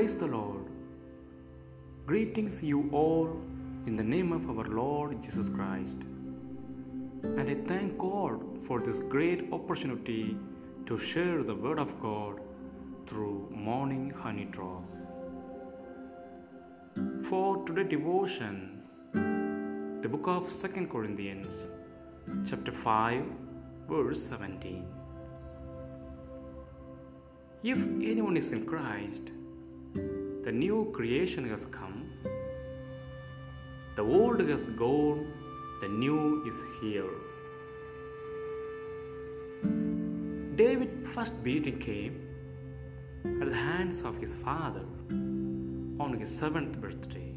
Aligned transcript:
Praise 0.00 0.16
the 0.16 0.28
Lord. 0.28 0.64
Greetings, 2.06 2.62
you 2.62 2.88
all, 2.90 3.38
in 3.86 3.96
the 3.96 4.02
name 4.02 4.32
of 4.32 4.48
our 4.48 4.64
Lord 4.64 5.22
Jesus 5.22 5.50
Christ. 5.50 5.98
And 7.22 7.50
I 7.50 7.56
thank 7.68 7.98
God 7.98 8.40
for 8.66 8.80
this 8.80 9.00
great 9.14 9.52
opportunity 9.52 10.38
to 10.86 10.96
share 10.96 11.42
the 11.42 11.54
Word 11.54 11.78
of 11.78 12.00
God 12.00 12.40
through 13.06 13.50
morning 13.54 14.08
honey 14.08 14.46
drops. 14.46 15.00
For 17.28 17.62
today's 17.66 17.90
devotion, 17.90 18.80
the 20.00 20.08
book 20.08 20.26
of 20.26 20.48
Second 20.48 20.88
Corinthians, 20.90 21.68
chapter 22.48 22.72
5, 22.72 23.22
verse 23.86 24.22
17. 24.22 24.82
If 27.62 27.76
anyone 27.76 28.38
is 28.38 28.50
in 28.52 28.64
Christ, 28.64 29.32
the 30.50 30.56
new 30.56 30.90
creation 30.92 31.48
has 31.48 31.64
come. 31.66 31.98
The 33.94 34.02
old 34.02 34.40
has 34.52 34.66
gone, 34.66 35.20
the 35.80 35.88
new 35.88 36.44
is 36.50 36.60
here. 36.80 37.12
David's 40.56 41.08
first 41.14 41.36
beating 41.44 41.78
came 41.78 42.16
at 43.40 43.48
the 43.48 43.54
hands 43.54 44.02
of 44.02 44.16
his 44.16 44.34
father 44.34 44.84
on 46.04 46.16
his 46.18 46.28
seventh 46.40 46.80
birthday. 46.80 47.32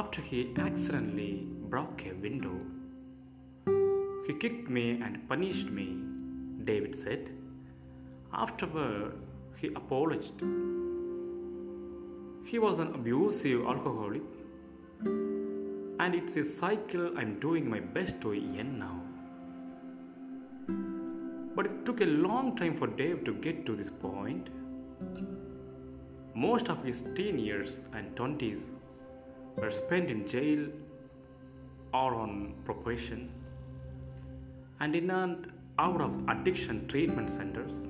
After 0.00 0.20
he 0.20 0.52
accidentally 0.58 1.46
broke 1.74 2.04
a 2.04 2.12
window, 2.26 2.58
he 4.26 4.34
kicked 4.34 4.68
me 4.68 5.00
and 5.00 5.26
punished 5.30 5.70
me, 5.70 5.88
David 6.64 6.94
said. 6.94 7.30
Afterward, 8.34 9.14
he 9.56 9.68
apologized. 9.68 10.79
He 12.50 12.58
was 12.58 12.80
an 12.80 12.88
abusive 12.94 13.64
alcoholic, 13.64 14.22
and 15.04 16.16
it's 16.16 16.36
a 16.36 16.44
cycle 16.44 17.16
I'm 17.16 17.38
doing 17.38 17.70
my 17.70 17.78
best 17.78 18.20
to 18.22 18.32
end 18.32 18.80
now. 18.80 19.00
But 21.54 21.66
it 21.66 21.86
took 21.86 22.00
a 22.00 22.06
long 22.06 22.56
time 22.56 22.76
for 22.76 22.88
Dave 22.88 23.22
to 23.26 23.34
get 23.34 23.64
to 23.66 23.76
this 23.76 23.88
point. 23.88 24.48
Most 26.34 26.70
of 26.70 26.82
his 26.82 27.04
teen 27.14 27.38
years 27.38 27.82
and 27.92 28.16
20s 28.16 28.70
were 29.54 29.70
spent 29.70 30.10
in 30.10 30.26
jail 30.26 30.66
or 31.94 32.16
on 32.16 32.54
probation 32.64 33.30
and 34.80 34.96
in 34.96 35.08
and 35.12 35.52
out 35.78 36.00
of 36.00 36.28
addiction 36.28 36.88
treatment 36.88 37.30
centers 37.30 37.86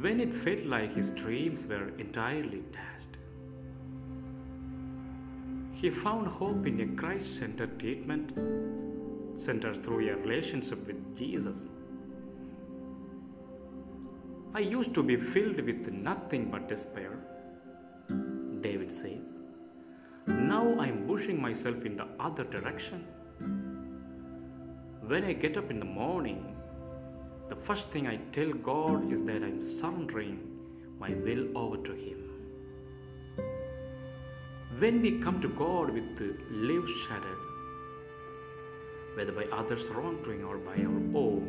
when 0.00 0.20
it 0.20 0.32
felt 0.32 0.64
like 0.64 0.94
his 0.94 1.10
dreams 1.10 1.66
were 1.66 1.88
entirely 1.98 2.62
dashed. 2.72 3.16
He 5.72 5.90
found 5.90 6.26
hope 6.26 6.66
in 6.66 6.80
a 6.80 6.86
Christ 6.96 7.38
centered 7.38 7.78
treatment 7.78 8.32
centered 9.38 9.82
through 9.82 10.08
a 10.08 10.16
relationship 10.16 10.86
with 10.86 11.16
Jesus. 11.16 11.68
I 14.54 14.60
used 14.60 14.94
to 14.94 15.02
be 15.02 15.16
filled 15.16 15.60
with 15.60 15.92
nothing 15.92 16.50
but 16.50 16.68
despair, 16.68 17.12
David 18.60 18.90
says. 18.92 19.26
Now 20.26 20.78
I'm 20.78 21.06
pushing 21.06 21.40
myself 21.40 21.84
in 21.84 21.96
the 21.96 22.08
other 22.18 22.44
direction. 22.44 23.06
When 25.06 25.24
I 25.24 25.32
get 25.32 25.56
up 25.56 25.70
in 25.70 25.78
the 25.78 25.86
morning, 25.86 26.59
the 27.50 27.56
first 27.56 27.88
thing 27.90 28.06
I 28.06 28.16
tell 28.34 28.52
God 28.52 29.12
is 29.12 29.22
that 29.24 29.42
I'm 29.42 29.60
surrendering 29.60 30.36
my 31.00 31.08
will 31.26 31.46
over 31.58 31.78
to 31.88 31.94
Him. 32.02 32.20
When 34.78 35.02
we 35.02 35.18
come 35.18 35.40
to 35.40 35.48
God 35.48 35.90
with 35.90 36.16
the 36.16 36.28
lives 36.68 36.92
shattered, 37.06 37.42
whether 39.16 39.32
by 39.32 39.46
others' 39.60 39.88
wrongdoing 39.90 40.44
or 40.44 40.58
by 40.58 40.76
our 40.84 41.02
own, 41.24 41.48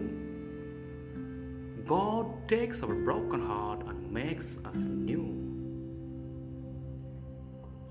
God 1.85 2.25
takes 2.47 2.81
our 2.81 2.95
broken 2.95 3.45
heart 3.45 3.85
and 3.87 4.11
makes 4.11 4.57
us 4.65 4.77
new. 4.77 5.27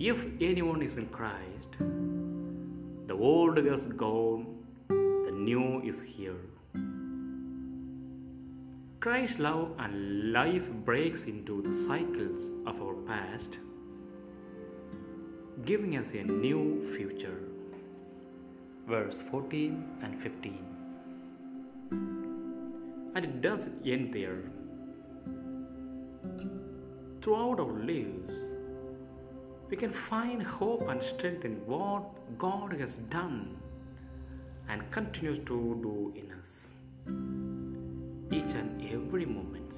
If 0.01 0.27
anyone 0.41 0.83
is 0.83 0.99
in 0.99 1.07
Christ, 1.07 1.79
the 3.07 3.15
old 3.15 3.59
is 3.59 3.87
gone, 3.87 4.65
the 4.89 5.31
new 5.33 5.81
is 5.83 6.01
here. 6.01 6.41
Christ's 9.01 9.39
love 9.39 9.71
and 9.79 10.31
life 10.31 10.71
breaks 10.85 11.25
into 11.25 11.63
the 11.63 11.73
cycles 11.73 12.43
of 12.67 12.83
our 12.83 12.93
past, 13.07 13.59
giving 15.65 15.97
us 15.97 16.13
a 16.13 16.23
new 16.23 16.87
future. 16.95 17.39
Verse 18.87 19.23
14 19.23 20.01
and 20.03 20.23
15. 20.23 20.67
And 23.15 23.25
it 23.25 23.41
doesn't 23.41 23.87
end 23.87 24.13
there. 24.13 24.43
Throughout 27.23 27.59
our 27.59 27.73
lives, 27.73 28.39
we 29.71 29.79
can 29.79 29.95
find 29.95 30.43
hope 30.43 30.87
and 30.91 31.03
strength 31.03 31.47
in 31.47 31.55
what 31.67 32.05
God 32.37 32.75
has 32.75 32.97
done 33.09 33.57
and 34.69 34.91
continues 34.91 35.39
to 35.39 35.79
do 35.89 36.13
in 36.15 36.31
us 36.33 36.69
each 38.31 38.53
and 38.55 38.89
every 38.93 39.27
moment. 39.27 39.75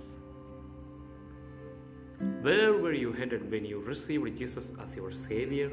Where 2.42 2.74
were 2.74 2.92
you 2.92 3.12
headed 3.12 3.50
when 3.50 3.64
you 3.64 3.80
received 3.80 4.36
Jesus 4.36 4.72
as 4.80 4.96
your 4.96 5.12
Savior? 5.12 5.70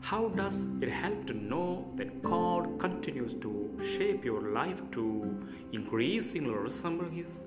How 0.00 0.28
does 0.28 0.66
it 0.82 0.90
help 0.90 1.26
to 1.28 1.32
know 1.32 1.90
that 1.94 2.22
God 2.22 2.78
continues 2.78 3.34
to 3.40 3.70
shape 3.96 4.24
your 4.24 4.42
life 4.52 4.82
to 4.92 5.34
increasingly 5.72 6.52
resemble 6.52 7.08
His? 7.08 7.42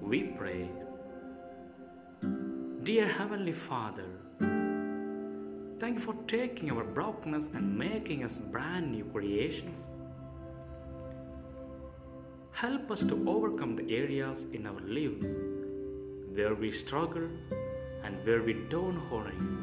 We 0.00 0.22
pray. 0.22 0.68
Dear 2.84 3.08
Heavenly 3.08 3.52
Father, 3.52 4.06
thank 5.78 5.96
you 5.96 6.00
for 6.00 6.14
taking 6.28 6.70
our 6.70 6.84
brokenness 6.84 7.48
and 7.52 7.76
making 7.76 8.24
us 8.24 8.38
brand 8.38 8.92
new 8.92 9.04
creations. 9.04 9.78
Help 12.60 12.90
us 12.90 13.00
to 13.00 13.16
overcome 13.26 13.74
the 13.74 13.96
areas 13.96 14.44
in 14.52 14.66
our 14.66 14.80
lives 14.96 15.24
where 16.34 16.54
we 16.54 16.70
struggle 16.70 17.26
and 18.04 18.26
where 18.26 18.42
we 18.42 18.52
don't 18.68 19.00
honor 19.10 19.32
you. 19.32 19.56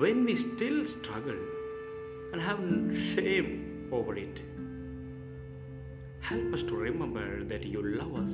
When 0.00 0.24
we 0.24 0.34
still 0.36 0.86
struggle 0.86 1.36
and 2.32 2.40
have 2.40 2.58
shame 3.12 3.90
over 3.92 4.16
it, 4.16 4.40
help 6.22 6.54
us 6.54 6.62
to 6.62 6.74
remember 6.74 7.44
that 7.44 7.66
you 7.66 7.82
love 7.82 8.14
us 8.14 8.32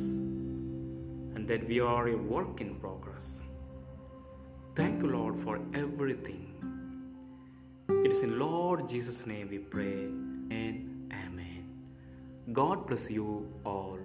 and 1.35 1.49
that 1.49 1.67
we 1.67 1.81
are 1.81 2.07
a 2.07 2.17
work 2.17 2.61
in 2.61 2.77
progress. 2.77 3.43
Thank 4.77 5.03
you, 5.03 5.09
Lord, 5.11 5.41
for 5.41 5.59
everything. 5.75 6.53
It 7.89 8.13
is 8.13 8.23
in 8.23 8.39
Lord 8.39 8.89
Jesus' 8.89 9.27
name 9.27 9.49
we 9.51 9.59
pray. 9.59 10.05
And 10.51 10.96
God 12.53 12.87
bless 12.87 13.11
you 13.11 13.49
all. 13.65 13.99